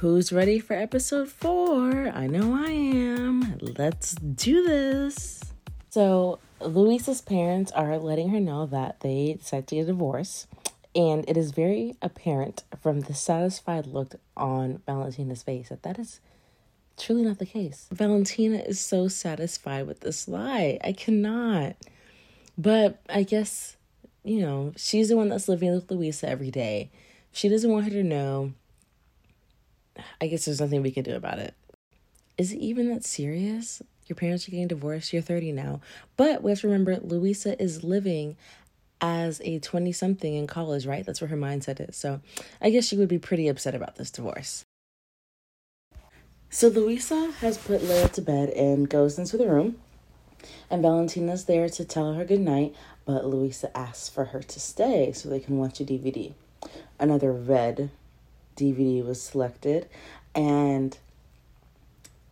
[0.00, 2.08] who's ready for episode four?
[2.08, 3.58] I know I am.
[3.60, 5.42] Let's do this.
[5.90, 10.46] So, Luisa's parents are letting her know that they decided to get a divorce,
[10.94, 16.20] and it is very apparent from the satisfied look on Valentina's face that that is
[16.96, 17.86] truly not the case.
[17.92, 20.78] Valentina is so satisfied with this lie.
[20.82, 21.76] I cannot.
[22.56, 23.76] But I guess,
[24.24, 26.90] you know, she's the one that's living with Luisa every day.
[27.32, 28.54] She doesn't want her to know.
[30.20, 31.54] I guess there's nothing we can do about it.
[32.38, 33.82] Is it even that serious?
[34.06, 35.12] Your parents are getting divorced.
[35.12, 35.80] You're 30 now.
[36.16, 38.36] But we have to remember Luisa is living
[39.00, 41.04] as a 20 something in college, right?
[41.04, 41.96] That's where her mindset is.
[41.96, 42.20] So
[42.60, 44.64] I guess she would be pretty upset about this divorce.
[46.50, 49.76] So Luisa has put Leo to bed and goes into the room.
[50.70, 55.28] And Valentina's there to tell her goodnight, but Luisa asks for her to stay so
[55.28, 56.32] they can watch a DVD.
[56.98, 57.90] Another red
[58.60, 59.88] DVD was selected,
[60.34, 60.96] and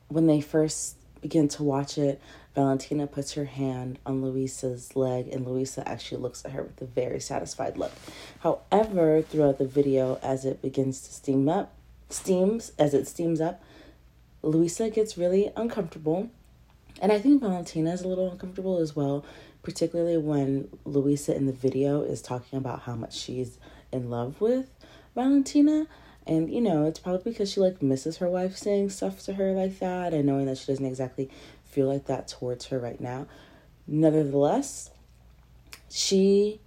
[0.08, 2.20] when they first begin to watch it,
[2.54, 6.86] Valentina puts her hand on Luisa's leg, and Luisa actually looks at her with a
[6.86, 7.92] very satisfied look.
[8.40, 11.72] However, throughout the video, as it begins to steam up,
[12.10, 13.62] steams, as it steams up,
[14.42, 16.30] Luisa gets really uncomfortable.
[17.00, 19.24] And I think Valentina is a little uncomfortable as well,
[19.62, 23.58] particularly when Luisa in the video is talking about how much she's
[23.92, 24.68] in love with
[25.14, 25.86] Valentina.
[26.28, 29.52] And you know, it's probably because she like misses her wife saying stuff to her
[29.52, 31.30] like that and knowing that she doesn't exactly
[31.64, 33.26] feel like that towards her right now.
[33.86, 34.90] Nevertheless,
[35.88, 36.60] she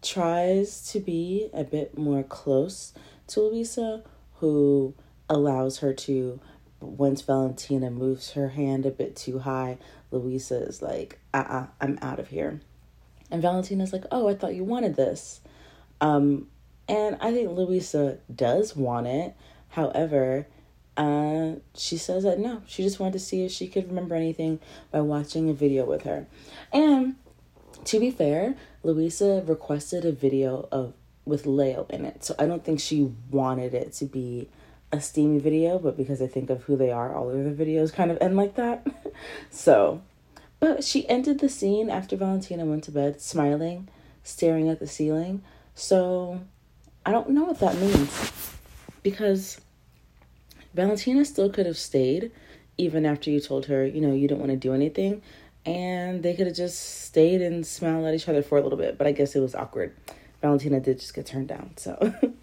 [0.00, 2.94] tries to be a bit more close
[3.28, 4.02] to Luisa,
[4.36, 4.94] who
[5.28, 6.40] allows her to
[6.80, 9.78] once Valentina moves her hand a bit too high,
[10.10, 12.60] Luisa is like, uh uh-uh, uh, i am out of here.
[13.30, 15.40] And Valentina's like, oh, I thought you wanted this.
[16.00, 16.48] Um,
[16.92, 19.34] and I think Luisa does want it.
[19.70, 20.46] However,
[20.94, 24.60] uh, she says that no, she just wanted to see if she could remember anything
[24.90, 26.26] by watching a video with her.
[26.70, 27.16] And
[27.86, 30.92] to be fair, Luisa requested a video of
[31.24, 32.24] with Leo in it.
[32.24, 34.50] So I don't think she wanted it to be
[34.92, 37.90] a steamy video, but because I think of who they are, all of the videos
[37.90, 38.86] kind of end like that.
[39.50, 40.02] so,
[40.60, 43.88] but she ended the scene after Valentina went to bed smiling,
[44.22, 45.42] staring at the ceiling.
[45.74, 46.42] So,
[47.04, 48.52] I don't know what that means
[49.02, 49.60] because
[50.74, 52.30] Valentina still could have stayed
[52.78, 55.22] even after you told her, you know, you don't want to do anything.
[55.64, 58.98] And they could have just stayed and smiled at each other for a little bit,
[58.98, 59.94] but I guess it was awkward.
[60.40, 62.14] Valentina did just get turned down, so.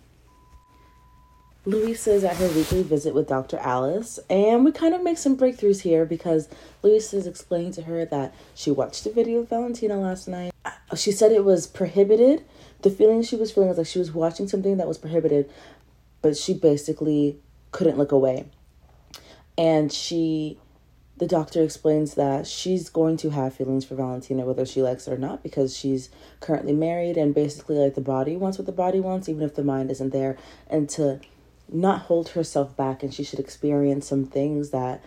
[1.66, 3.58] Luisa is at her weekly visit with Dr.
[3.58, 6.48] Alice, and we kind of make some breakthroughs here because
[6.82, 10.54] Luisa is explaining to her that she watched a video of Valentina last night.
[10.64, 12.46] Uh, she said it was prohibited.
[12.82, 15.50] The feeling she was feeling was like she was watching something that was prohibited,
[16.22, 17.40] but she basically
[17.72, 18.46] couldn't look away.
[19.58, 20.58] And she,
[21.18, 25.14] the doctor explains that she's going to have feelings for Valentina whether she likes it
[25.14, 26.10] or not because she's
[26.40, 29.64] currently married and basically like the body wants what the body wants even if the
[29.64, 30.38] mind isn't there
[30.70, 31.20] and to
[31.72, 35.04] not hold herself back and she should experience some things that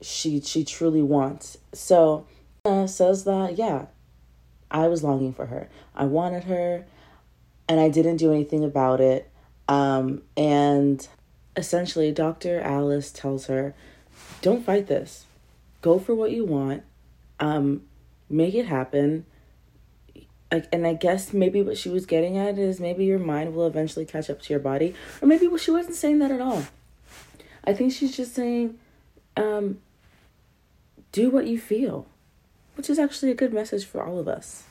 [0.00, 1.58] she she truly wants.
[1.72, 2.26] So
[2.64, 3.86] uh, says that yeah,
[4.74, 5.70] I was longing for her.
[5.94, 6.84] I wanted her,
[7.66, 9.30] and I didn't do anything about it.
[9.66, 11.08] Um, and
[11.56, 12.60] essentially, Dr.
[12.60, 13.74] Alice tells her,
[14.42, 15.24] "Don't fight this.
[15.80, 16.82] Go for what you want.
[17.40, 17.82] Um,
[18.28, 19.24] make it happen
[20.72, 24.04] and I guess maybe what she was getting at is maybe your mind will eventually
[24.04, 26.64] catch up to your body, or maybe she wasn't saying that at all.
[27.64, 28.78] I think she's just saying,
[29.36, 29.78] um,
[31.12, 32.06] do what you feel,
[32.74, 34.64] which is actually a good message for all of us.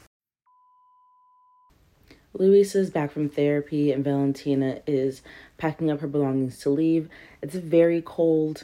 [2.35, 5.21] Luisa is back from therapy, and Valentina is
[5.57, 7.07] packing up her belongings to leave.
[7.41, 8.63] It's a very cold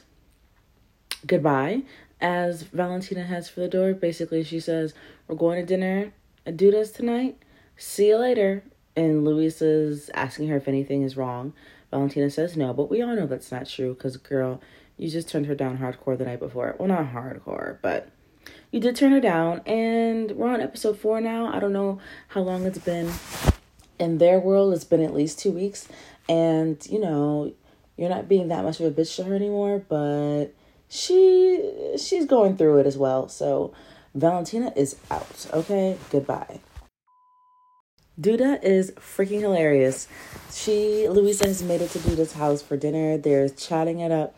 [1.26, 1.84] goodbye
[2.20, 3.94] as Valentina heads for the door.
[3.94, 4.94] Basically, she says,
[5.28, 6.12] We're going to dinner
[6.56, 7.38] do this tonight.
[7.78, 8.64] See you later.
[8.96, 11.54] And Luisa's asking her if anything is wrong.
[11.92, 14.62] Valentina says no, but we all know that's not true because, girl,
[14.98, 16.76] you just turned her down hardcore the night before.
[16.78, 18.10] Well, not hardcore, but
[18.72, 19.62] you did turn her down.
[19.66, 21.54] And we're on episode four now.
[21.54, 22.00] I don't know
[22.30, 23.12] how long it's been.
[23.98, 25.88] In their world, it's been at least two weeks.
[26.30, 27.54] And, you know,
[27.98, 30.54] you're not being that much of a bitch to her anymore, but
[30.88, 33.28] she she's going through it as well.
[33.28, 33.74] So
[34.16, 35.48] Valentina is out.
[35.54, 36.62] Okay, goodbye.
[38.20, 40.08] Duda is freaking hilarious.
[40.52, 43.18] She, Luisa, has made it to Duda's house for dinner.
[43.18, 44.36] They're chatting it up,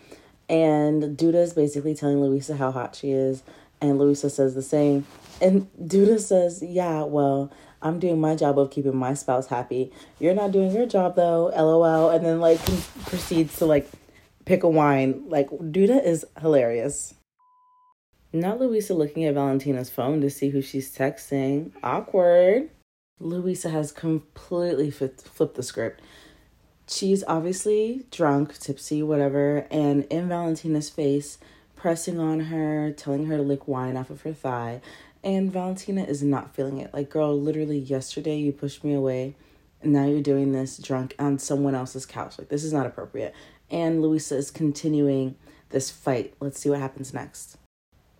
[0.49, 3.41] and Duda is basically telling Luisa how hot she is,
[3.81, 5.05] and Luisa says the same.
[5.41, 7.51] And Duda says, Yeah, well,
[7.81, 9.91] I'm doing my job of keeping my spouse happy.
[10.19, 12.09] You're not doing your job though, lol.
[12.09, 12.59] And then, like,
[13.05, 13.89] proceeds to, like,
[14.45, 15.23] pick a wine.
[15.27, 17.15] Like, Duda is hilarious.
[18.33, 21.71] Now Luisa looking at Valentina's phone to see who she's texting.
[21.83, 22.69] Awkward.
[23.19, 26.01] Luisa has completely flipped the script.
[26.87, 31.37] She's obviously drunk, tipsy, whatever, and in Valentina's face,
[31.81, 34.79] pressing on her, telling her to lick wine off of her thigh.
[35.23, 36.93] And Valentina is not feeling it.
[36.93, 39.35] Like, girl, literally yesterday you pushed me away,
[39.81, 42.37] and now you're doing this drunk on someone else's couch.
[42.37, 43.33] Like, this is not appropriate.
[43.71, 45.35] And Luisa is continuing
[45.69, 46.35] this fight.
[46.39, 47.57] Let's see what happens next.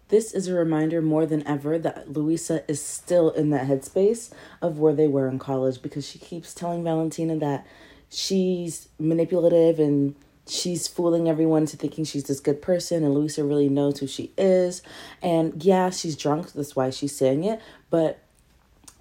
[0.08, 4.80] This is a reminder more than ever that Luisa is still in that headspace of
[4.80, 7.68] where they were in college because she keeps telling Valentina that
[8.10, 10.16] she's manipulative and
[10.52, 14.34] she's fooling everyone to thinking she's this good person and Luisa really knows who she
[14.38, 14.82] is.
[15.22, 18.20] And yeah, she's drunk, that's why she's saying it, but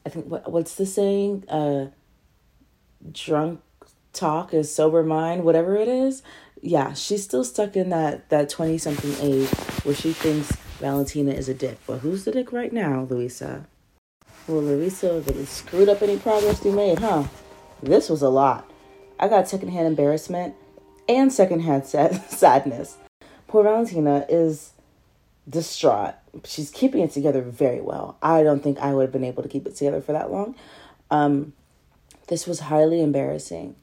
[0.06, 1.49] I think what what's the saying?
[1.49, 1.87] Uh
[3.11, 3.61] drunk
[4.12, 6.23] talk is sober mind, whatever it is.
[6.62, 9.49] Yeah, she's still stuck in that that 20 something age
[9.82, 11.79] where she thinks Valentina is a dick.
[11.87, 13.67] But who's the dick right now, Luisa?
[14.46, 17.25] Well, Luisa really screwed up any progress you made, huh?
[17.82, 18.70] This was a lot.
[19.19, 20.55] I got secondhand embarrassment
[21.10, 22.96] and secondhand sad- sadness.
[23.48, 24.72] Poor Valentina is
[25.48, 26.14] distraught.
[26.44, 28.16] She's keeping it together very well.
[28.22, 30.54] I don't think I would have been able to keep it together for that long.
[31.10, 31.52] Um,
[32.28, 33.74] this was highly embarrassing.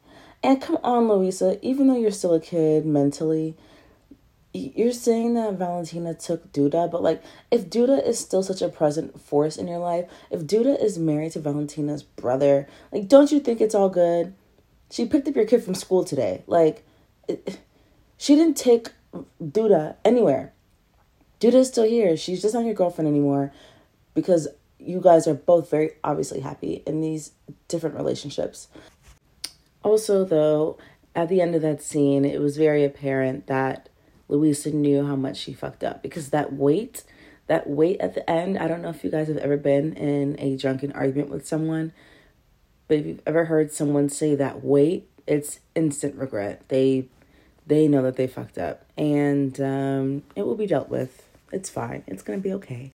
[0.41, 3.57] And come on, Luisa, even though you're still a kid mentally,
[4.53, 7.21] you're saying that Valentina took Duda, but like
[7.51, 11.33] if Duda is still such a present force in your life, if Duda is married
[11.33, 14.33] to Valentina's brother, like don't you think it's all good?
[14.89, 16.43] She picked up your kid from school today.
[16.47, 16.85] Like
[18.17, 18.89] she didn't take
[19.41, 20.53] Duda anywhere.
[21.39, 22.17] Duda's still here.
[22.17, 23.51] She's just not your girlfriend anymore
[24.13, 24.47] because
[24.79, 27.31] you guys are both very obviously happy in these
[27.67, 28.67] different relationships.
[29.83, 30.77] Also, though,
[31.15, 33.89] at the end of that scene, it was very apparent that
[34.27, 37.03] Luisa knew how much she fucked up because that wait,
[37.47, 40.35] that wait at the end, I don't know if you guys have ever been in
[40.39, 41.93] a drunken argument with someone,
[42.87, 46.63] but if you've ever heard someone say that wait, it's instant regret.
[46.69, 47.07] They
[47.67, 51.27] they know that they fucked up and um, it will be dealt with.
[51.51, 52.03] It's fine.
[52.07, 52.91] It's going to be okay.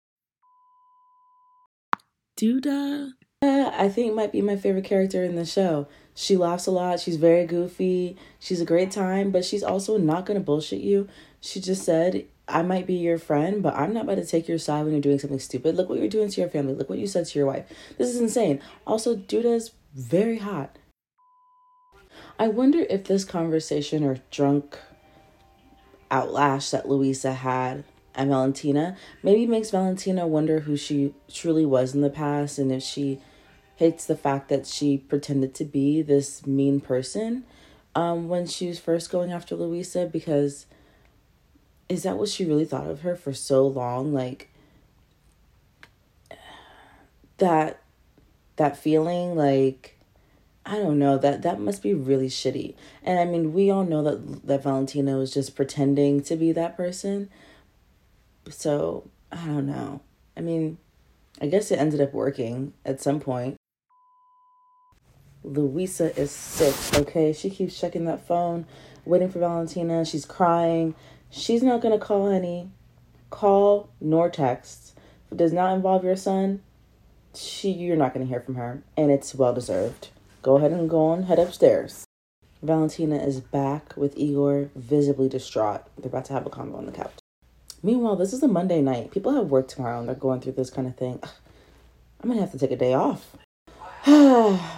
[2.39, 3.12] Duda.
[3.44, 5.88] Uh, I think might be my favorite character in the show.
[6.13, 7.00] She laughs a lot.
[7.00, 8.18] She's very goofy.
[8.39, 11.07] She's a great time, but she's also not going to bullshit you.
[11.39, 14.59] She just said, I might be your friend, but I'm not about to take your
[14.59, 15.75] side when you're doing something stupid.
[15.75, 16.74] Look what you're doing to your family.
[16.74, 17.65] Look what you said to your wife.
[17.97, 18.62] This is insane.
[18.85, 20.77] Also, Duda's very hot.
[22.41, 24.75] I wonder if this conversation or drunk
[26.09, 27.83] outlash that Luisa had
[28.15, 32.81] and Valentina maybe makes Valentina wonder who she truly was in the past and if
[32.81, 33.19] she
[33.75, 37.43] hates the fact that she pretended to be this mean person
[37.93, 40.65] um, when she was first going after Luisa because
[41.89, 44.15] is that what she really thought of her for so long?
[44.15, 44.49] Like
[47.38, 47.83] that
[48.55, 49.99] that feeling like
[50.65, 52.75] I don't know that that must be really shitty.
[53.03, 56.77] And I mean, we all know that that Valentina was just pretending to be that
[56.77, 57.29] person.
[58.49, 60.01] So, I don't know.
[60.35, 60.77] I mean,
[61.41, 63.55] I guess it ended up working at some point.
[65.43, 67.33] Luisa is sick, okay?
[67.33, 68.65] She keeps checking that phone,
[69.05, 70.05] waiting for Valentina.
[70.05, 70.93] She's crying.
[71.29, 72.69] She's not going to call any
[73.31, 74.93] call nor text.
[75.25, 76.62] If it does not involve your son,
[77.33, 80.09] she you're not going to hear from her, and it's well deserved.
[80.41, 82.05] Go ahead and go on, head upstairs.
[82.63, 85.81] Valentina is back with Igor, visibly distraught.
[85.98, 87.13] They're about to have a convo on the couch.
[87.83, 89.12] Meanwhile, this is a Monday night.
[89.12, 91.19] People have work tomorrow and they're going through this kind of thing.
[92.21, 93.36] I'm gonna have to take a day off.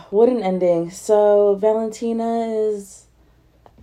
[0.10, 0.90] what an ending.
[0.90, 3.08] So Valentina is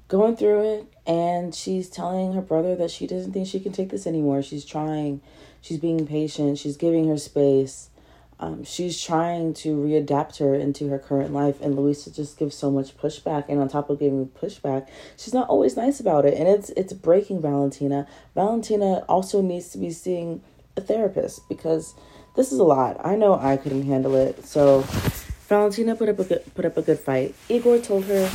[0.08, 3.90] going through it and she's telling her brother that she doesn't think she can take
[3.90, 4.42] this anymore.
[4.42, 5.20] She's trying,
[5.60, 7.89] she's being patient, she's giving her space.
[8.40, 12.70] Um, she's trying to readapt her into her current life, and Luisa just gives so
[12.70, 13.44] much pushback.
[13.50, 16.94] And on top of giving pushback, she's not always nice about it, and it's it's
[16.94, 18.08] breaking Valentina.
[18.34, 20.42] Valentina also needs to be seeing
[20.74, 21.94] a therapist because
[22.34, 22.98] this is a lot.
[23.04, 24.80] I know I couldn't handle it, so
[25.46, 27.34] Valentina put up a good put up a good fight.
[27.50, 28.30] Igor told her,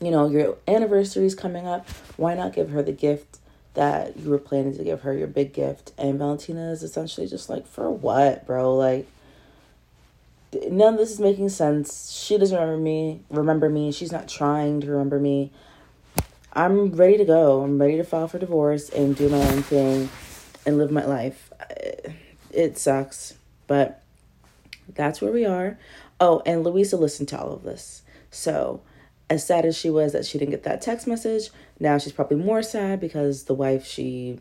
[0.00, 1.88] you know, your anniversary is coming up.
[2.16, 3.38] Why not give her the gift
[3.74, 5.92] that you were planning to give her, your big gift?
[5.96, 8.74] And Valentina is essentially just like, for what, bro?
[8.74, 9.06] Like,
[10.70, 12.10] none of this is making sense.
[12.10, 13.22] She doesn't remember me.
[13.30, 13.92] Remember me.
[13.92, 15.52] She's not trying to remember me.
[16.52, 17.62] I'm ready to go.
[17.62, 20.08] I'm ready to file for divorce and do my own thing
[20.66, 21.52] and live my life.
[22.50, 23.34] It sucks,
[23.66, 24.02] but
[24.94, 25.78] that's where we are.
[26.18, 28.02] Oh, and Luisa listened to all of this.
[28.30, 28.82] So
[29.28, 32.36] as sad as she was that she didn't get that text message, now she's probably
[32.36, 34.38] more sad because the wife she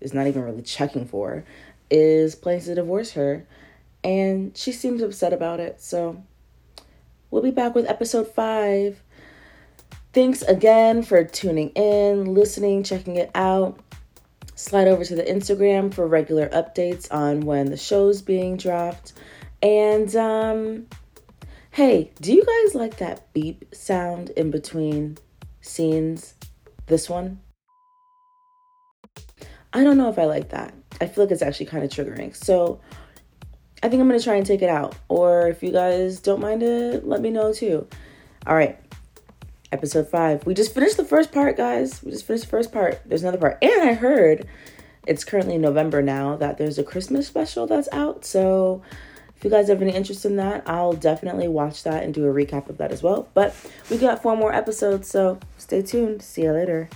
[0.00, 1.44] is not even really checking for
[1.90, 3.46] is planning to divorce her.
[4.02, 5.80] And she seems upset about it.
[5.80, 6.22] So
[7.30, 9.02] we'll be back with episode five.
[10.12, 13.78] Thanks again for tuning in, listening, checking it out.
[14.56, 19.12] Slide over to the Instagram for regular updates on when the show's being dropped.
[19.62, 20.86] And um
[21.70, 25.16] hey, do you guys like that beep sound in between
[25.60, 26.34] scenes?
[26.86, 27.40] This one?
[29.72, 30.74] I don't know if I like that.
[31.00, 32.34] I feel like it's actually kind of triggering.
[32.34, 32.80] So
[33.82, 34.94] I think I'm to try and take it out.
[35.08, 37.86] Or if you guys don't mind it, let me know too.
[38.46, 38.78] All right.
[39.72, 40.44] Episode five.
[40.44, 42.02] We just finished the first part, guys.
[42.02, 43.00] We just finished the first part.
[43.06, 43.58] There's another part.
[43.62, 44.46] And I heard
[45.06, 48.24] it's currently November now that there's a Christmas special that's out.
[48.24, 48.82] So
[49.36, 52.34] if you guys have any interest in that, I'll definitely watch that and do a
[52.34, 53.28] recap of that as well.
[53.32, 53.54] But
[53.90, 56.20] we got four more episodes, so stay tuned.
[56.20, 56.90] See you later.